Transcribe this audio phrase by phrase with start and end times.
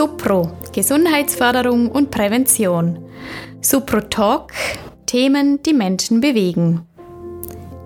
[0.00, 3.04] Supro, Gesundheitsförderung und Prävention.
[3.60, 4.50] Supro Talk,
[5.04, 6.86] Themen, die Menschen bewegen.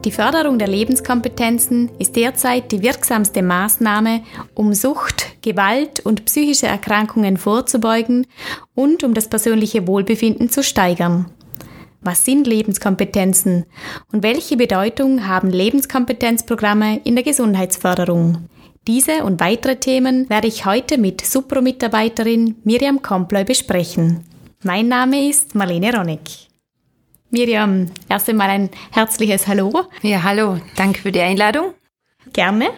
[0.04, 4.22] Die Förderung der Lebenskompetenzen ist derzeit die wirksamste Maßnahme,
[4.54, 8.28] um Sucht, Gewalt und psychische Erkrankungen vorzubeugen
[8.76, 11.26] und um das persönliche Wohlbefinden zu steigern.
[12.00, 13.66] Was sind Lebenskompetenzen
[14.12, 18.48] und welche Bedeutung haben Lebenskompetenzprogramme in der Gesundheitsförderung?
[18.86, 24.24] Diese und weitere Themen werde ich heute mit Supro-Mitarbeiterin Miriam Kompleu besprechen.
[24.62, 26.20] Mein Name ist Marlene Ronneck.
[27.30, 29.72] Miriam, erst einmal ein herzliches Hallo.
[30.02, 30.60] Ja, hallo.
[30.76, 31.72] Danke für die Einladung.
[32.34, 32.72] Gerne.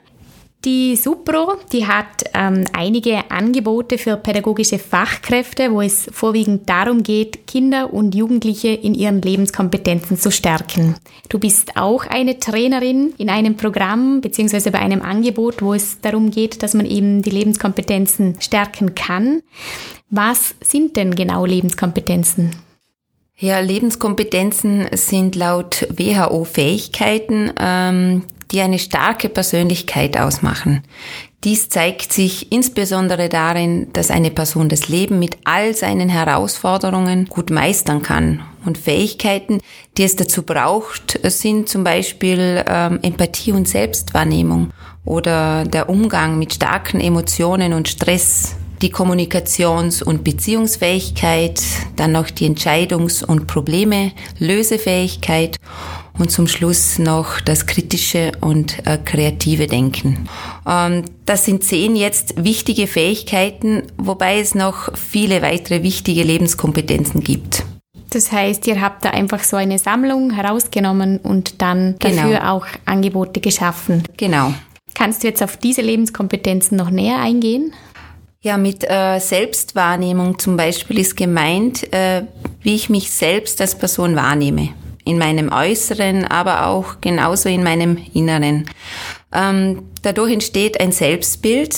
[0.66, 7.46] Die Supro, die hat ähm, einige Angebote für pädagogische Fachkräfte, wo es vorwiegend darum geht,
[7.46, 10.96] Kinder und Jugendliche in ihren Lebenskompetenzen zu stärken.
[11.28, 14.70] Du bist auch eine Trainerin in einem Programm bzw.
[14.70, 19.42] bei einem Angebot, wo es darum geht, dass man eben die Lebenskompetenzen stärken kann.
[20.10, 22.50] Was sind denn genau Lebenskompetenzen?
[23.38, 30.82] Ja, Lebenskompetenzen sind laut WHO Fähigkeiten, ähm, die eine starke Persönlichkeit ausmachen.
[31.44, 37.50] Dies zeigt sich insbesondere darin, dass eine Person das Leben mit all seinen Herausforderungen gut
[37.50, 38.42] meistern kann.
[38.64, 39.60] Und Fähigkeiten,
[39.96, 44.70] die es dazu braucht, sind zum Beispiel ähm, Empathie und Selbstwahrnehmung
[45.04, 51.62] oder der Umgang mit starken Emotionen und Stress, die Kommunikations- und Beziehungsfähigkeit,
[51.94, 55.56] dann noch die Entscheidungs- und Probleme-Lösefähigkeit
[56.18, 60.28] und zum Schluss noch das kritische und äh, kreative Denken.
[60.66, 67.64] Ähm, das sind zehn jetzt wichtige Fähigkeiten, wobei es noch viele weitere wichtige Lebenskompetenzen gibt.
[68.10, 72.22] Das heißt, ihr habt da einfach so eine Sammlung herausgenommen und dann genau.
[72.22, 74.04] dafür auch Angebote geschaffen.
[74.16, 74.54] Genau.
[74.94, 77.74] Kannst du jetzt auf diese Lebenskompetenzen noch näher eingehen?
[78.40, 82.22] Ja, mit äh, Selbstwahrnehmung zum Beispiel ist gemeint, äh,
[82.62, 84.70] wie ich mich selbst als Person wahrnehme
[85.06, 88.68] in meinem Äußeren, aber auch genauso in meinem Inneren.
[89.32, 91.74] Ähm, dadurch entsteht ein Selbstbild,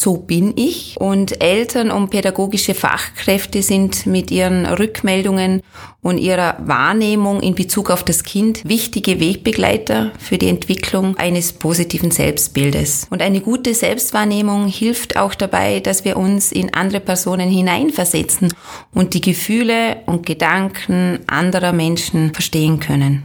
[0.00, 0.96] so bin ich.
[1.00, 5.62] Und Eltern und pädagogische Fachkräfte sind mit ihren Rückmeldungen
[6.02, 12.10] und ihrer Wahrnehmung in Bezug auf das Kind wichtige Wegbegleiter für die Entwicklung eines positiven
[12.10, 13.06] Selbstbildes.
[13.10, 18.52] Und eine gute Selbstwahrnehmung hilft auch dabei, dass wir uns in andere Personen hineinversetzen
[18.92, 23.22] und die Gefühle und Gedanken anderer Menschen verstehen können.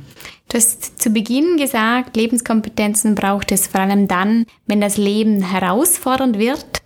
[0.49, 6.39] Du hast zu Beginn gesagt, Lebenskompetenzen braucht es vor allem dann, wenn das Leben herausfordernd
[6.39, 6.81] wird.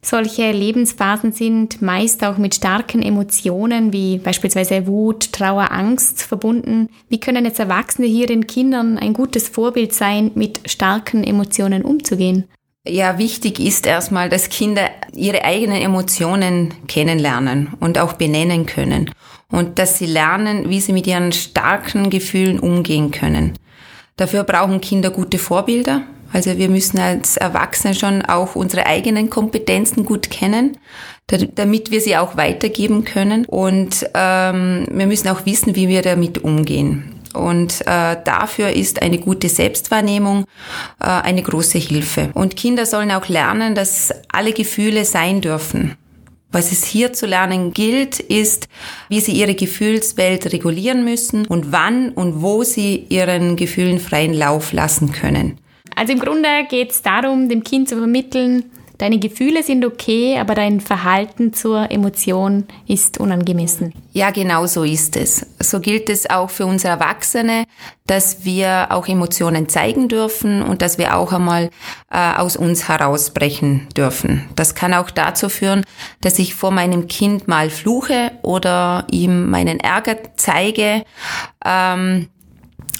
[0.00, 6.88] Solche Lebensphasen sind meist auch mit starken Emotionen wie beispielsweise Wut, Trauer, Angst verbunden.
[7.10, 12.44] Wie können jetzt Erwachsene hier den Kindern ein gutes Vorbild sein, mit starken Emotionen umzugehen?
[12.86, 19.10] Ja, wichtig ist erstmal, dass Kinder ihre eigenen Emotionen kennenlernen und auch benennen können
[19.50, 23.54] und dass sie lernen, wie sie mit ihren starken Gefühlen umgehen können.
[24.16, 26.02] Dafür brauchen Kinder gute Vorbilder.
[26.30, 30.76] Also wir müssen als Erwachsene schon auch unsere eigenen Kompetenzen gut kennen,
[31.26, 33.46] damit wir sie auch weitergeben können.
[33.46, 37.13] Und ähm, wir müssen auch wissen, wie wir damit umgehen.
[37.34, 40.44] Und äh, dafür ist eine gute Selbstwahrnehmung
[41.00, 42.30] äh, eine große Hilfe.
[42.34, 45.96] Und Kinder sollen auch lernen, dass alle Gefühle sein dürfen.
[46.54, 48.68] Was es hier zu lernen gilt, ist,
[49.08, 54.72] wie sie ihre Gefühlswelt regulieren müssen und wann und wo sie ihren Gefühlen freien Lauf
[54.72, 55.58] lassen können.
[55.96, 58.64] Also im Grunde geht es darum, dem Kind zu vermitteln,
[58.98, 63.92] Deine Gefühle sind okay, aber dein Verhalten zur Emotion ist unangemessen.
[64.12, 65.46] Ja, genau so ist es.
[65.58, 67.64] So gilt es auch für uns Erwachsene,
[68.06, 71.70] dass wir auch Emotionen zeigen dürfen und dass wir auch einmal
[72.10, 74.48] äh, aus uns herausbrechen dürfen.
[74.54, 75.84] Das kann auch dazu führen,
[76.20, 81.04] dass ich vor meinem Kind mal fluche oder ihm meinen Ärger zeige.
[81.64, 82.28] Ähm,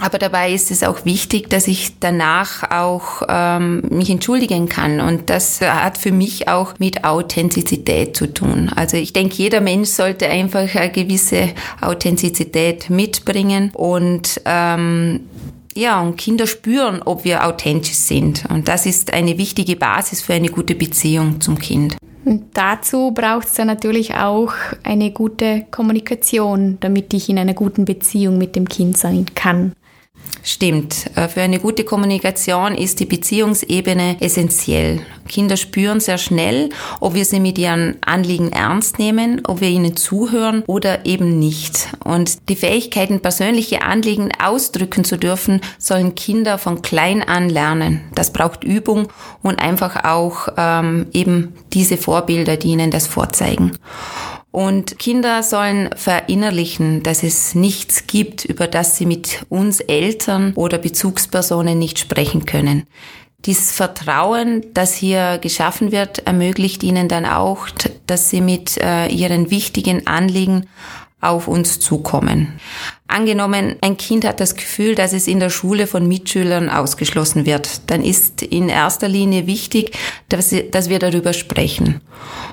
[0.01, 5.01] aber dabei ist es auch wichtig, dass ich danach auch ähm, mich entschuldigen kann.
[5.01, 8.71] Und das hat für mich auch mit Authentizität zu tun.
[8.75, 11.51] Also ich denke, jeder Mensch sollte einfach eine gewisse
[11.81, 15.21] Authentizität mitbringen und ähm,
[15.77, 18.45] ja, und Kinder spüren, ob wir authentisch sind.
[18.49, 21.97] Und das ist eine wichtige Basis für eine gute Beziehung zum Kind.
[22.25, 24.53] Und dazu braucht es dann natürlich auch
[24.83, 29.73] eine gute Kommunikation, damit ich in einer guten Beziehung mit dem Kind sein kann.
[30.45, 31.11] Stimmt.
[31.17, 35.01] Äh, für eine gute Kommunikation ist die Beziehungsebene essentiell.
[35.27, 36.69] Kinder spüren sehr schnell,
[37.01, 41.89] ob wir sie mit ihren Anliegen ernst nehmen, ob wir ihnen zuhören oder eben nicht.
[42.05, 48.03] Und die Fähigkeiten, persönliche Anliegen ausdrücken zu dürfen, sollen Kinder von klein an lernen.
[48.15, 49.09] Das braucht Übung
[49.43, 53.73] und einfach auch ähm, eben diese Vorbilder, die ihnen das vorzeigen.
[54.55, 60.79] Und Kinder sollen verinnerlichen, dass es nichts gibt, über das sie mit uns Eltern oder
[60.79, 62.87] Bezugspersonen nicht sprechen können.
[63.47, 67.67] Dieses Vertrauen, das hier geschaffen wird, ermöglicht ihnen dann auch,
[68.07, 70.69] dass sie mit äh, ihren wichtigen Anliegen
[71.25, 72.61] auf uns zukommen.
[73.07, 77.91] Angenommen, ein Kind hat das Gefühl, dass es in der Schule von Mitschülern ausgeschlossen wird,
[77.91, 79.97] dann ist in erster Linie wichtig,
[80.29, 82.01] dass, wir darüber sprechen.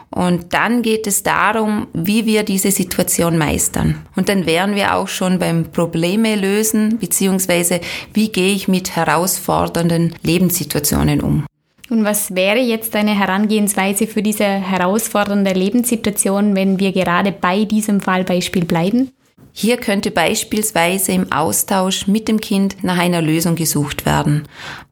[0.10, 4.06] Und dann geht es darum, wie wir diese Situation meistern.
[4.16, 7.80] Und dann wären wir auch schon beim Probleme lösen, beziehungsweise
[8.14, 11.46] wie gehe ich mit herausfordernden Lebenssituationen um.
[11.92, 18.00] Und was wäre jetzt eine Herangehensweise für diese herausfordernde Lebenssituation, wenn wir gerade bei diesem
[18.00, 19.12] Fallbeispiel bleiben?
[19.52, 24.48] Hier könnte beispielsweise im Austausch mit dem Kind nach einer Lösung gesucht werden.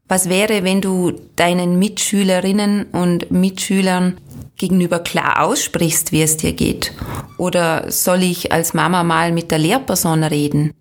[0.08, 4.18] Was wäre, wenn du deinen Mitschülerinnen und Mitschülern
[4.58, 6.92] gegenüber klar aussprichst, wie es dir geht?
[7.38, 10.74] Oder soll ich als Mama mal mit der Lehrperson reden?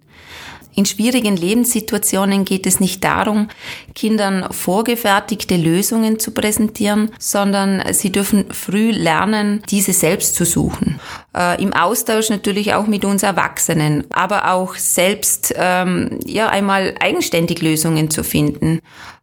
[0.76, 3.50] In schwierigen Lebenssituationen geht es nicht darum,
[3.96, 11.00] Kindern vorgefertigte Lösungen zu präsentieren, sondern sie dürfen früh lernen, diese selbst zu suchen.
[11.36, 17.62] Äh, Im Austausch natürlich auch mit uns Erwachsenen, aber auch selbst ähm, ja einmal eigenständig
[17.62, 18.80] Lösungen zu finden.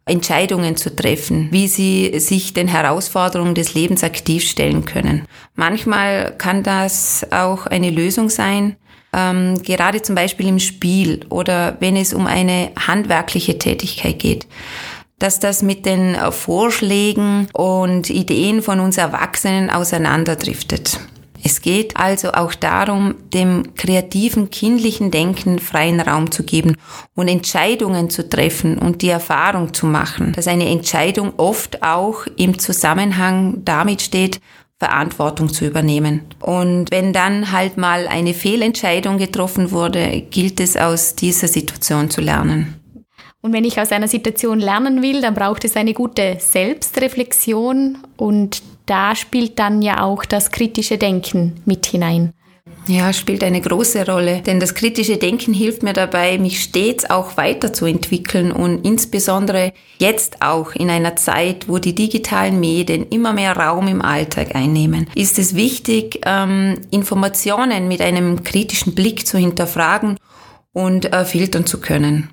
[0.07, 5.25] Entscheidungen zu treffen, wie sie sich den Herausforderungen des Lebens aktiv stellen können.
[5.55, 8.77] Manchmal kann das auch eine Lösung sein,
[9.17, 14.47] ähm, gerade zum Beispiel im Spiel oder wenn es um eine handwerkliche Tätigkeit geht
[15.19, 20.99] dass das mit den Vorschlägen und Ideen von uns Erwachsenen auseinanderdriftet.
[21.43, 26.75] Es geht also auch darum, dem kreativen kindlichen Denken freien Raum zu geben
[27.15, 32.59] und Entscheidungen zu treffen und die Erfahrung zu machen, dass eine Entscheidung oft auch im
[32.59, 34.41] Zusammenhang damit steht,
[34.79, 36.21] Verantwortung zu übernehmen.
[36.39, 42.21] Und wenn dann halt mal eine Fehlentscheidung getroffen wurde, gilt es aus dieser Situation zu
[42.21, 42.75] lernen.
[43.41, 48.61] Und wenn ich aus einer Situation lernen will, dann braucht es eine gute Selbstreflexion und
[48.85, 52.33] da spielt dann ja auch das kritische Denken mit hinein.
[52.87, 57.35] Ja, spielt eine große Rolle, denn das kritische Denken hilft mir dabei, mich stets auch
[57.35, 63.89] weiterzuentwickeln und insbesondere jetzt auch in einer Zeit, wo die digitalen Medien immer mehr Raum
[63.89, 70.17] im Alltag einnehmen, ist es wichtig, ähm, Informationen mit einem kritischen Blick zu hinterfragen
[70.71, 72.29] und äh, filtern zu können.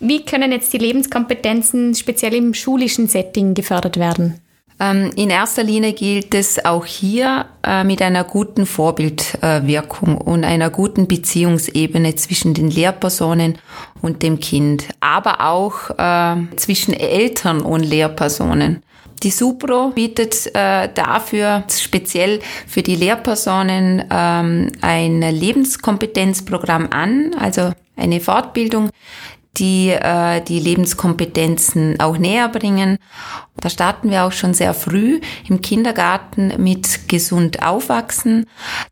[0.00, 4.40] Wie können jetzt die Lebenskompetenzen speziell im schulischen Setting gefördert werden?
[4.80, 10.70] Ähm, in erster Linie gilt es auch hier äh, mit einer guten Vorbildwirkung und einer
[10.70, 13.58] guten Beziehungsebene zwischen den Lehrpersonen
[14.02, 18.82] und dem Kind, aber auch äh, zwischen Eltern und Lehrpersonen.
[19.22, 28.20] Die Supro bietet äh, dafür speziell für die Lehrpersonen ähm, ein Lebenskompetenzprogramm an, also eine
[28.20, 28.90] Fortbildung,
[29.56, 32.98] die äh, die Lebenskompetenzen auch näher bringen.
[33.56, 38.46] Da starten wir auch schon sehr früh im Kindergarten mit gesund aufwachsen,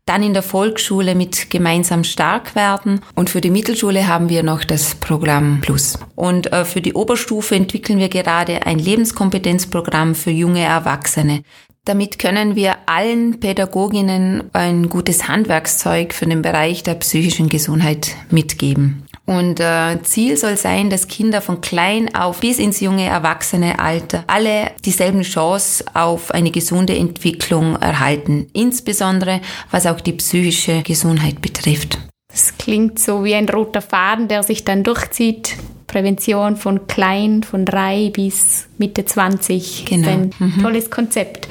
[0.05, 4.63] dann in der Volksschule mit gemeinsam stark werden und für die Mittelschule haben wir noch
[4.63, 5.99] das Programm Plus.
[6.15, 11.43] Und äh, für die Oberstufe entwickeln wir gerade ein Lebenskompetenzprogramm für junge Erwachsene.
[11.85, 19.03] Damit können wir allen Pädagoginnen ein gutes Handwerkszeug für den Bereich der psychischen Gesundheit mitgeben.
[19.25, 24.25] Und äh, Ziel soll sein, dass Kinder von klein auf bis ins junge erwachsene Alter
[24.27, 29.39] alle dieselben Chance auf eine gesunde Entwicklung erhalten, insbesondere
[29.71, 31.99] was auch die psychische Gesundheit betrifft.
[32.27, 35.55] Das klingt so wie ein roter Faden, der sich dann durchzieht.
[35.93, 39.85] Prävention von klein, von drei bis Mitte 20.
[39.85, 40.07] Genau.
[40.09, 40.61] Ein mhm.
[40.63, 41.47] tolles Konzept.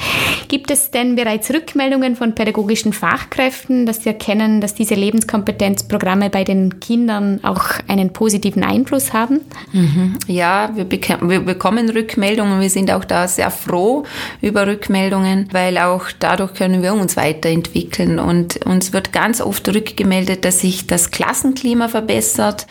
[0.49, 6.43] Gibt es denn bereits Rückmeldungen von pädagogischen Fachkräften, dass sie erkennen, dass diese Lebenskompetenzprogramme bei
[6.43, 9.41] den Kindern auch einen positiven Einfluss haben?
[9.73, 10.19] Mhm.
[10.27, 12.61] Ja, wir, wir bekommen Rückmeldungen.
[12.61, 14.03] Wir sind auch da sehr froh
[14.41, 18.19] über Rückmeldungen, weil auch dadurch können wir uns weiterentwickeln.
[18.19, 22.67] Und uns wird ganz oft rückgemeldet, dass sich das Klassenklima verbessert.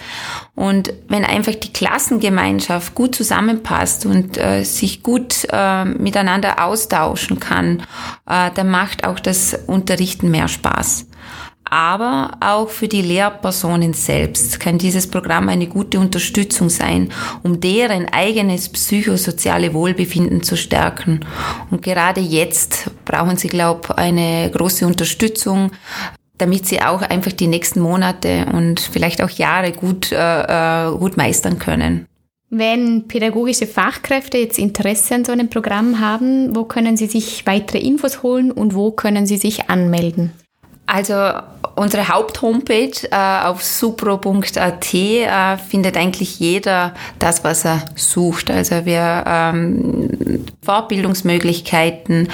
[0.53, 7.83] Und wenn einfach die Klassengemeinschaft gut zusammenpasst und äh, sich gut äh, miteinander austauschen kann,
[8.29, 11.07] äh, dann macht auch das Unterrichten mehr Spaß.
[11.71, 17.13] aber auch für die Lehrpersonen selbst kann dieses Programm eine gute Unterstützung sein,
[17.43, 21.21] um deren eigenes psychosoziale Wohlbefinden zu stärken.
[21.69, 25.71] Und gerade jetzt brauchen sie, glaube ich, eine große Unterstützung,
[26.41, 31.15] damit sie auch einfach die nächsten Monate und vielleicht auch Jahre gut, äh, äh gut
[31.15, 32.07] meistern können.
[32.49, 37.79] Wenn pädagogische Fachkräfte jetzt Interesse an so einem Programm haben, wo können sie sich weitere
[37.79, 40.33] Infos holen und wo können sie sich anmelden?
[40.93, 41.15] Also
[41.75, 48.51] unsere Haupthomepage äh, auf supro.at äh, findet eigentlich jeder das, was er sucht.
[48.51, 52.27] Also wir ähm, Fortbildungsmöglichkeiten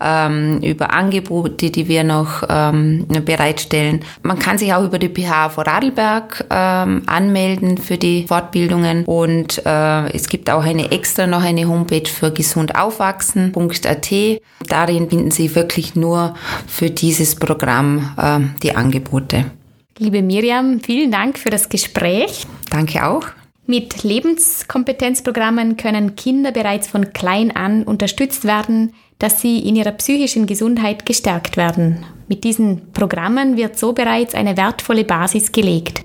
[0.00, 4.04] ähm, über Angebote, die wir noch ähm, bereitstellen.
[4.22, 10.12] Man kann sich auch über die PH Vorarlberg ähm, anmelden für die Fortbildungen und äh,
[10.12, 14.12] es gibt auch eine extra noch eine Homepage für gesundaufwachsen.at.
[14.68, 16.34] Darin finden Sie wirklich nur
[16.66, 19.46] für dieses Programm äh, die Angebote.
[19.98, 22.46] Liebe Miriam, vielen Dank für das Gespräch.
[22.70, 23.26] Danke auch.
[23.66, 30.46] Mit Lebenskompetenzprogrammen können Kinder bereits von klein an unterstützt werden, dass sie in ihrer psychischen
[30.46, 32.04] Gesundheit gestärkt werden.
[32.26, 36.04] Mit diesen Programmen wird so bereits eine wertvolle Basis gelegt.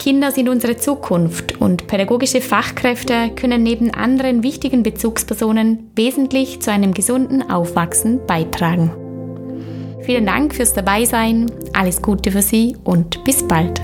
[0.00, 6.94] Kinder sind unsere Zukunft und pädagogische Fachkräfte können neben anderen wichtigen Bezugspersonen wesentlich zu einem
[6.94, 9.09] gesunden Aufwachsen beitragen.
[10.10, 13.80] Vielen Dank fürs Dabeisein, alles Gute für Sie und bis bald.